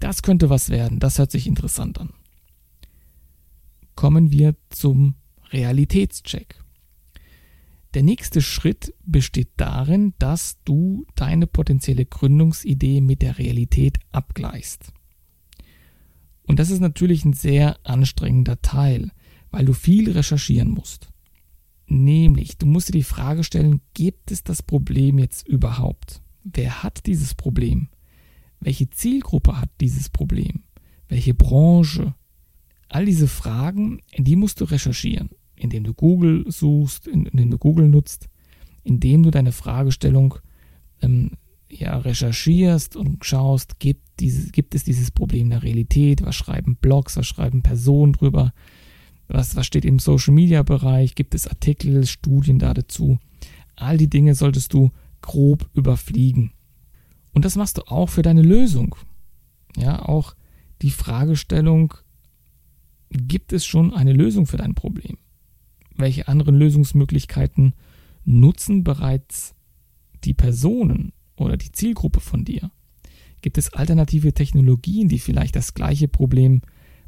das 0.00 0.22
könnte 0.22 0.50
was 0.50 0.70
werden, 0.70 1.00
das 1.00 1.18
hört 1.18 1.30
sich 1.30 1.46
interessant 1.46 1.98
an. 1.98 2.10
Kommen 3.94 4.30
wir 4.30 4.54
zum 4.70 5.14
Realitätscheck. 5.50 6.62
Der 7.94 8.02
nächste 8.02 8.42
Schritt 8.42 8.94
besteht 9.04 9.48
darin, 9.56 10.14
dass 10.18 10.58
du 10.64 11.06
deine 11.16 11.46
potenzielle 11.46 12.04
Gründungsidee 12.04 13.00
mit 13.00 13.22
der 13.22 13.38
Realität 13.38 13.98
abgleichst. 14.12 14.92
Und 16.48 16.58
das 16.58 16.70
ist 16.70 16.80
natürlich 16.80 17.24
ein 17.24 17.34
sehr 17.34 17.76
anstrengender 17.84 18.60
Teil, 18.62 19.12
weil 19.50 19.66
du 19.66 19.74
viel 19.74 20.10
recherchieren 20.10 20.70
musst. 20.70 21.10
Nämlich, 21.86 22.56
du 22.56 22.66
musst 22.66 22.88
dir 22.88 22.92
die 22.92 23.02
Frage 23.02 23.44
stellen, 23.44 23.82
gibt 23.92 24.30
es 24.30 24.42
das 24.44 24.62
Problem 24.62 25.18
jetzt 25.18 25.46
überhaupt? 25.46 26.22
Wer 26.44 26.82
hat 26.82 27.06
dieses 27.06 27.34
Problem? 27.34 27.88
Welche 28.60 28.88
Zielgruppe 28.88 29.60
hat 29.60 29.70
dieses 29.80 30.08
Problem? 30.08 30.62
Welche 31.08 31.34
Branche? 31.34 32.14
All 32.88 33.04
diese 33.04 33.28
Fragen, 33.28 34.00
die 34.16 34.36
musst 34.36 34.62
du 34.62 34.64
recherchieren, 34.64 35.28
indem 35.54 35.84
du 35.84 35.92
Google 35.92 36.50
suchst, 36.50 37.06
indem 37.06 37.50
du 37.50 37.58
Google 37.58 37.88
nutzt, 37.88 38.28
indem 38.84 39.22
du 39.22 39.30
deine 39.30 39.52
Fragestellung 39.52 40.36
ähm, 41.02 41.32
ja, 41.70 41.98
recherchierst 41.98 42.96
und 42.96 43.24
schaust, 43.24 43.78
gibt, 43.78 44.20
dieses, 44.20 44.52
gibt 44.52 44.74
es 44.74 44.84
dieses 44.84 45.10
Problem 45.10 45.42
in 45.42 45.50
der 45.50 45.62
Realität? 45.62 46.24
Was 46.24 46.36
schreiben 46.36 46.76
Blogs, 46.76 47.16
was 47.16 47.26
schreiben 47.26 47.62
Personen 47.62 48.12
drüber? 48.12 48.52
Was, 49.28 49.56
was 49.56 49.66
steht 49.66 49.84
im 49.84 49.98
Social 49.98 50.34
Media 50.34 50.62
Bereich? 50.62 51.14
Gibt 51.14 51.34
es 51.34 51.46
Artikel, 51.46 52.06
Studien 52.06 52.58
da 52.58 52.72
dazu? 52.72 53.18
All 53.76 53.98
die 53.98 54.08
Dinge 54.08 54.34
solltest 54.34 54.72
du 54.72 54.90
grob 55.20 55.68
überfliegen. 55.74 56.52
Und 57.32 57.44
das 57.44 57.56
machst 57.56 57.78
du 57.78 57.82
auch 57.82 58.08
für 58.08 58.22
deine 58.22 58.42
Lösung. 58.42 58.96
Ja, 59.76 60.02
auch 60.02 60.34
die 60.82 60.90
Fragestellung, 60.90 61.94
gibt 63.10 63.52
es 63.52 63.66
schon 63.66 63.92
eine 63.92 64.12
Lösung 64.12 64.46
für 64.46 64.56
dein 64.56 64.74
Problem? 64.74 65.18
Welche 65.96 66.28
anderen 66.28 66.56
Lösungsmöglichkeiten 66.56 67.74
nutzen 68.24 68.84
bereits 68.84 69.54
die 70.24 70.34
Personen 70.34 71.12
oder 71.38 71.56
die 71.56 71.72
Zielgruppe 71.72 72.20
von 72.20 72.44
dir? 72.44 72.70
Gibt 73.40 73.58
es 73.58 73.72
alternative 73.72 74.32
Technologien, 74.32 75.08
die 75.08 75.18
vielleicht 75.18 75.56
das 75.56 75.74
gleiche 75.74 76.08
Problem 76.08 76.62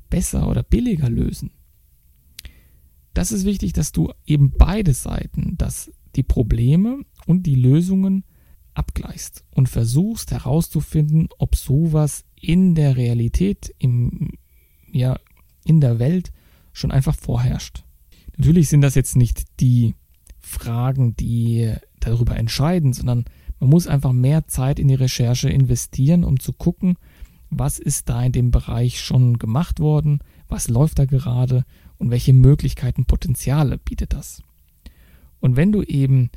besser 0.08 0.48
oder 0.48 0.62
billiger 0.62 1.10
lösen? 1.10 1.50
das 3.14 3.32
ist 3.32 3.44
wichtig, 3.44 3.72
dass 3.72 3.92
du 3.92 4.12
eben 4.26 4.52
beide 4.56 4.94
Seiten, 4.94 5.56
dass 5.58 5.90
die 6.16 6.22
Probleme 6.22 7.00
und 7.26 7.44
die 7.44 7.54
Lösungen 7.54 8.24
abgleichst 8.74 9.44
und 9.50 9.68
versuchst 9.68 10.30
herauszufinden, 10.30 11.28
ob 11.38 11.56
sowas 11.56 12.24
in 12.40 12.74
der 12.74 12.96
Realität, 12.96 13.74
im, 13.78 14.30
ja, 14.90 15.18
in 15.64 15.80
der 15.80 15.98
Welt 15.98 16.32
schon 16.72 16.92
einfach 16.92 17.16
vorherrscht. 17.16 17.84
Natürlich 18.36 18.68
sind 18.68 18.80
das 18.80 18.94
jetzt 18.94 19.16
nicht 19.16 19.60
die 19.60 19.94
Fragen, 20.38 21.16
die 21.16 21.74
darüber 21.98 22.36
entscheiden, 22.36 22.92
sondern 22.92 23.24
man 23.60 23.70
muss 23.70 23.86
einfach 23.86 24.12
mehr 24.12 24.48
Zeit 24.48 24.78
in 24.78 24.88
die 24.88 24.94
Recherche 24.94 25.48
investieren, 25.48 26.24
um 26.24 26.40
zu 26.40 26.52
gucken, 26.52 26.96
was 27.50 27.78
ist 27.78 28.08
da 28.08 28.22
in 28.22 28.32
dem 28.32 28.50
Bereich 28.50 29.00
schon 29.00 29.38
gemacht 29.38 29.80
worden, 29.80 30.20
was 30.48 30.68
läuft 30.68 30.98
da 30.98 31.04
gerade 31.04 31.64
und 31.98 32.10
welche 32.10 32.32
Möglichkeiten, 32.32 33.04
Potenziale 33.04 33.78
bietet 33.78 34.14
das. 34.14 34.42
Und 35.40 35.56
wenn 35.56 35.72
du 35.72 35.82
eben 35.82 36.30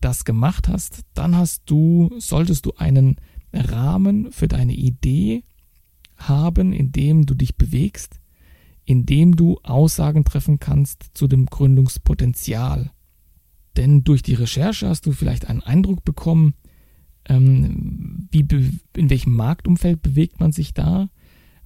das 0.00 0.24
gemacht 0.24 0.68
hast, 0.68 1.02
dann 1.14 1.36
hast 1.36 1.62
du, 1.66 2.10
solltest 2.18 2.66
du 2.66 2.74
einen 2.76 3.16
Rahmen 3.52 4.30
für 4.30 4.48
deine 4.48 4.74
Idee 4.74 5.44
haben, 6.16 6.72
in 6.72 6.92
dem 6.92 7.26
du 7.26 7.34
dich 7.34 7.56
bewegst, 7.56 8.20
in 8.84 9.06
dem 9.06 9.34
du 9.34 9.58
Aussagen 9.62 10.24
treffen 10.24 10.58
kannst 10.58 11.10
zu 11.14 11.26
dem 11.26 11.46
Gründungspotenzial. 11.46 12.92
Denn 13.76 14.04
durch 14.04 14.22
die 14.22 14.34
Recherche 14.34 14.88
hast 14.88 15.06
du 15.06 15.12
vielleicht 15.12 15.46
einen 15.48 15.62
Eindruck 15.62 16.04
bekommen, 16.04 16.54
ähm, 17.28 18.28
wie 18.30 18.46
in 18.96 19.10
welchem 19.10 19.34
Marktumfeld 19.34 20.02
bewegt 20.02 20.40
man 20.40 20.52
sich 20.52 20.74
da, 20.74 21.08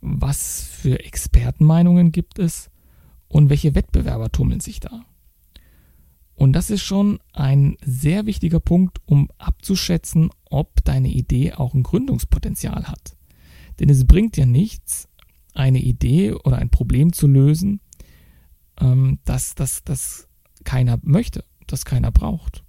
was 0.01 0.63
für 0.63 1.05
Expertenmeinungen 1.05 2.13
gibt 2.13 2.39
es 2.39 2.71
und 3.29 3.51
welche 3.51 3.75
Wettbewerber 3.75 4.33
tummeln 4.33 4.61
sich 4.61 4.81
da. 4.81 5.05
Und 6.35 6.55
das 6.55 6.71
ist 6.71 6.83
schon 6.83 7.19
ein 7.35 7.77
sehr 7.85 8.25
wichtiger 8.25 8.61
Punkt, 8.61 8.99
um 9.05 9.29
abzuschätzen, 9.37 10.31
ob 10.47 10.83
deine 10.85 11.09
Idee 11.09 11.53
auch 11.53 11.75
ein 11.75 11.83
Gründungspotenzial 11.83 12.89
hat. 12.89 13.15
Denn 13.79 13.91
es 13.91 14.07
bringt 14.07 14.37
dir 14.37 14.47
nichts, 14.47 15.07
eine 15.53 15.81
Idee 15.81 16.33
oder 16.33 16.57
ein 16.57 16.71
Problem 16.71 17.13
zu 17.13 17.27
lösen, 17.27 17.81
ähm, 18.81 19.19
das, 19.25 19.55
das, 19.55 19.85
das 19.85 20.29
keiner 20.65 20.99
möchte, 21.03 21.45
das 21.67 21.85
keiner 21.85 22.11
braucht. 22.11 22.65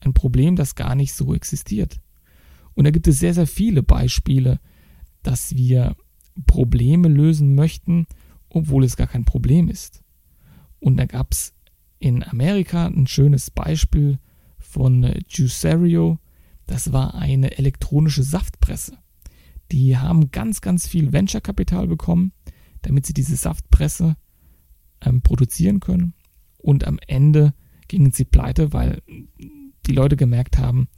Ein 0.00 0.14
Problem, 0.14 0.56
das 0.56 0.74
gar 0.74 0.94
nicht 0.94 1.14
so 1.14 1.34
existiert. 1.34 2.00
Und 2.74 2.84
da 2.84 2.90
gibt 2.90 3.08
es 3.08 3.18
sehr, 3.18 3.34
sehr 3.34 3.46
viele 3.46 3.82
Beispiele, 3.82 4.60
dass 5.22 5.54
wir 5.54 5.96
Probleme 6.46 7.08
lösen 7.08 7.54
möchten, 7.54 8.06
obwohl 8.48 8.84
es 8.84 8.96
gar 8.96 9.06
kein 9.06 9.24
Problem 9.24 9.68
ist. 9.68 10.02
Und 10.80 10.96
da 10.96 11.06
gab 11.06 11.32
es 11.32 11.54
in 11.98 12.22
Amerika 12.24 12.86
ein 12.86 13.06
schönes 13.06 13.50
Beispiel 13.50 14.18
von 14.58 15.14
Juicerio. 15.28 16.18
Das 16.66 16.92
war 16.92 17.14
eine 17.14 17.58
elektronische 17.58 18.22
Saftpresse. 18.22 18.98
Die 19.70 19.96
haben 19.96 20.30
ganz, 20.30 20.60
ganz 20.60 20.86
viel 20.86 21.12
Venture-Kapital 21.12 21.86
bekommen, 21.86 22.32
damit 22.82 23.06
sie 23.06 23.14
diese 23.14 23.36
Saftpresse 23.36 24.16
ähm, 25.00 25.22
produzieren 25.22 25.80
können. 25.80 26.14
Und 26.58 26.84
am 26.86 26.98
Ende 27.06 27.54
gingen 27.88 28.12
sie 28.12 28.24
pleite, 28.24 28.72
weil 28.72 29.02
die 29.86 29.92
Leute 29.92 30.16
gemerkt 30.16 30.58
haben, 30.58 30.88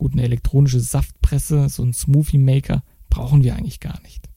gut, 0.00 0.14
eine 0.14 0.22
elektronische 0.22 0.80
Saftpresse, 0.80 1.68
so 1.68 1.82
ein 1.82 1.92
Smoothie 1.92 2.38
Maker 2.38 2.82
brauchen 3.10 3.44
wir 3.44 3.54
eigentlich 3.54 3.80
gar 3.80 4.00
nicht. 4.00 4.30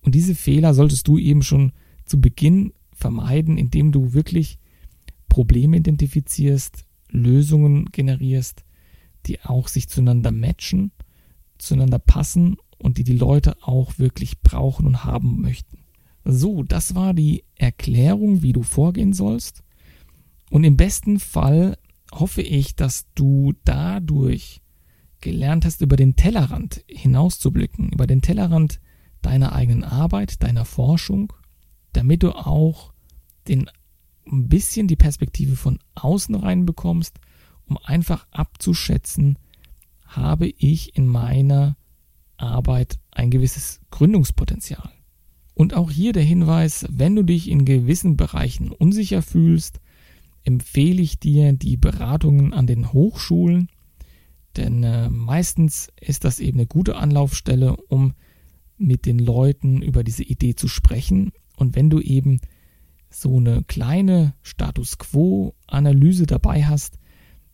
Und 0.00 0.14
diese 0.14 0.36
Fehler 0.36 0.74
solltest 0.74 1.08
du 1.08 1.18
eben 1.18 1.42
schon 1.42 1.72
zu 2.04 2.20
Beginn 2.20 2.72
vermeiden, 2.92 3.58
indem 3.58 3.90
du 3.90 4.12
wirklich 4.12 4.60
Probleme 5.28 5.78
identifizierst, 5.78 6.84
Lösungen 7.10 7.86
generierst, 7.86 8.64
die 9.26 9.40
auch 9.42 9.66
sich 9.66 9.88
zueinander 9.88 10.30
matchen, 10.30 10.92
zueinander 11.58 11.98
passen 11.98 12.58
und 12.78 12.96
die 12.96 13.04
die 13.04 13.18
Leute 13.18 13.56
auch 13.62 13.98
wirklich 13.98 14.40
brauchen 14.40 14.86
und 14.86 15.04
haben 15.04 15.40
möchten. 15.40 15.78
So, 16.24 16.62
das 16.62 16.94
war 16.94 17.12
die 17.12 17.42
Erklärung, 17.56 18.42
wie 18.42 18.52
du 18.52 18.62
vorgehen 18.62 19.12
sollst. 19.12 19.64
Und 20.48 20.62
im 20.62 20.76
besten 20.76 21.18
Fall 21.18 21.76
hoffe 22.12 22.42
ich, 22.42 22.76
dass 22.76 23.06
du 23.14 23.54
dadurch 23.64 24.62
gelernt 25.20 25.64
hast, 25.64 25.80
über 25.80 25.96
den 25.96 26.16
Tellerrand 26.16 26.84
hinauszublicken, 26.86 27.90
über 27.90 28.06
den 28.06 28.22
Tellerrand 28.22 28.80
deiner 29.22 29.52
eigenen 29.52 29.84
Arbeit, 29.84 30.42
deiner 30.42 30.64
Forschung, 30.64 31.32
damit 31.92 32.22
du 32.22 32.32
auch 32.32 32.92
den, 33.48 33.68
ein 34.26 34.48
bisschen 34.48 34.86
die 34.86 34.96
Perspektive 34.96 35.56
von 35.56 35.80
außen 35.94 36.34
reinbekommst, 36.34 37.18
um 37.66 37.78
einfach 37.78 38.26
abzuschätzen, 38.30 39.38
habe 40.06 40.46
ich 40.46 40.96
in 40.96 41.06
meiner 41.06 41.76
Arbeit 42.36 42.98
ein 43.10 43.30
gewisses 43.30 43.80
Gründungspotenzial. 43.90 44.90
Und 45.54 45.74
auch 45.74 45.90
hier 45.90 46.12
der 46.12 46.22
Hinweis, 46.22 46.86
wenn 46.88 47.16
du 47.16 47.24
dich 47.24 47.50
in 47.50 47.64
gewissen 47.64 48.16
Bereichen 48.16 48.70
unsicher 48.70 49.22
fühlst, 49.22 49.80
empfehle 50.44 51.02
ich 51.02 51.18
dir 51.18 51.52
die 51.52 51.76
Beratungen 51.76 52.52
an 52.52 52.66
den 52.66 52.92
Hochschulen, 52.92 53.68
denn 54.56 54.82
äh, 54.82 55.08
meistens 55.08 55.88
ist 56.00 56.24
das 56.24 56.40
eben 56.40 56.58
eine 56.58 56.66
gute 56.66 56.96
Anlaufstelle, 56.96 57.76
um 57.76 58.14
mit 58.76 59.06
den 59.06 59.18
Leuten 59.18 59.82
über 59.82 60.04
diese 60.04 60.22
Idee 60.22 60.54
zu 60.54 60.68
sprechen. 60.68 61.32
Und 61.56 61.76
wenn 61.76 61.90
du 61.90 62.00
eben 62.00 62.40
so 63.10 63.36
eine 63.36 63.64
kleine 63.64 64.34
Status 64.42 64.98
Quo-Analyse 64.98 66.26
dabei 66.26 66.64
hast, 66.64 66.98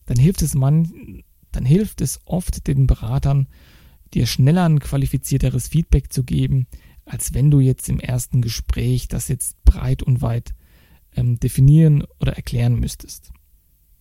dann 0.06 0.18
hilft 0.18 0.42
es 0.42 0.54
man 0.54 1.22
dann 1.52 1.64
hilft 1.64 2.00
es 2.00 2.20
oft 2.24 2.66
den 2.66 2.88
Beratern, 2.88 3.46
dir 4.12 4.26
schneller 4.26 4.64
ein 4.64 4.80
qualifizierteres 4.80 5.68
Feedback 5.68 6.12
zu 6.12 6.24
geben, 6.24 6.66
als 7.04 7.32
wenn 7.32 7.50
du 7.50 7.60
jetzt 7.60 7.88
im 7.88 8.00
ersten 8.00 8.42
Gespräch 8.42 9.08
das 9.08 9.28
jetzt 9.28 9.62
breit 9.64 10.02
und 10.02 10.20
weit 10.20 10.54
ähm, 11.16 11.38
definieren 11.38 12.04
oder 12.20 12.34
erklären 12.34 12.78
müsstest. 12.78 13.32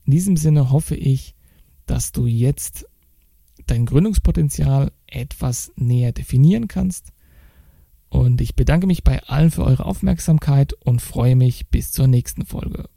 In 0.06 0.12
diesem 0.12 0.38
Sinne 0.38 0.72
hoffe 0.72 0.96
ich, 0.96 1.36
dass 1.86 2.12
du 2.12 2.26
jetzt 2.26 2.86
dein 3.68 3.86
Gründungspotenzial 3.86 4.92
etwas 5.08 5.72
näher 5.76 6.12
definieren 6.12 6.68
kannst. 6.68 7.14
Und 8.10 8.42
ich 8.42 8.56
bedanke 8.56 8.88
mich 8.88 9.04
bei 9.04 9.24
allen 9.24 9.52
für 9.52 9.64
eure 9.64 9.86
Aufmerksamkeit 9.86 10.74
und 10.74 11.02
freue 11.02 11.36
mich 11.36 11.68
bis 11.70 11.92
zur 11.92 12.08
nächsten 12.08 12.46
Folge. 12.46 12.90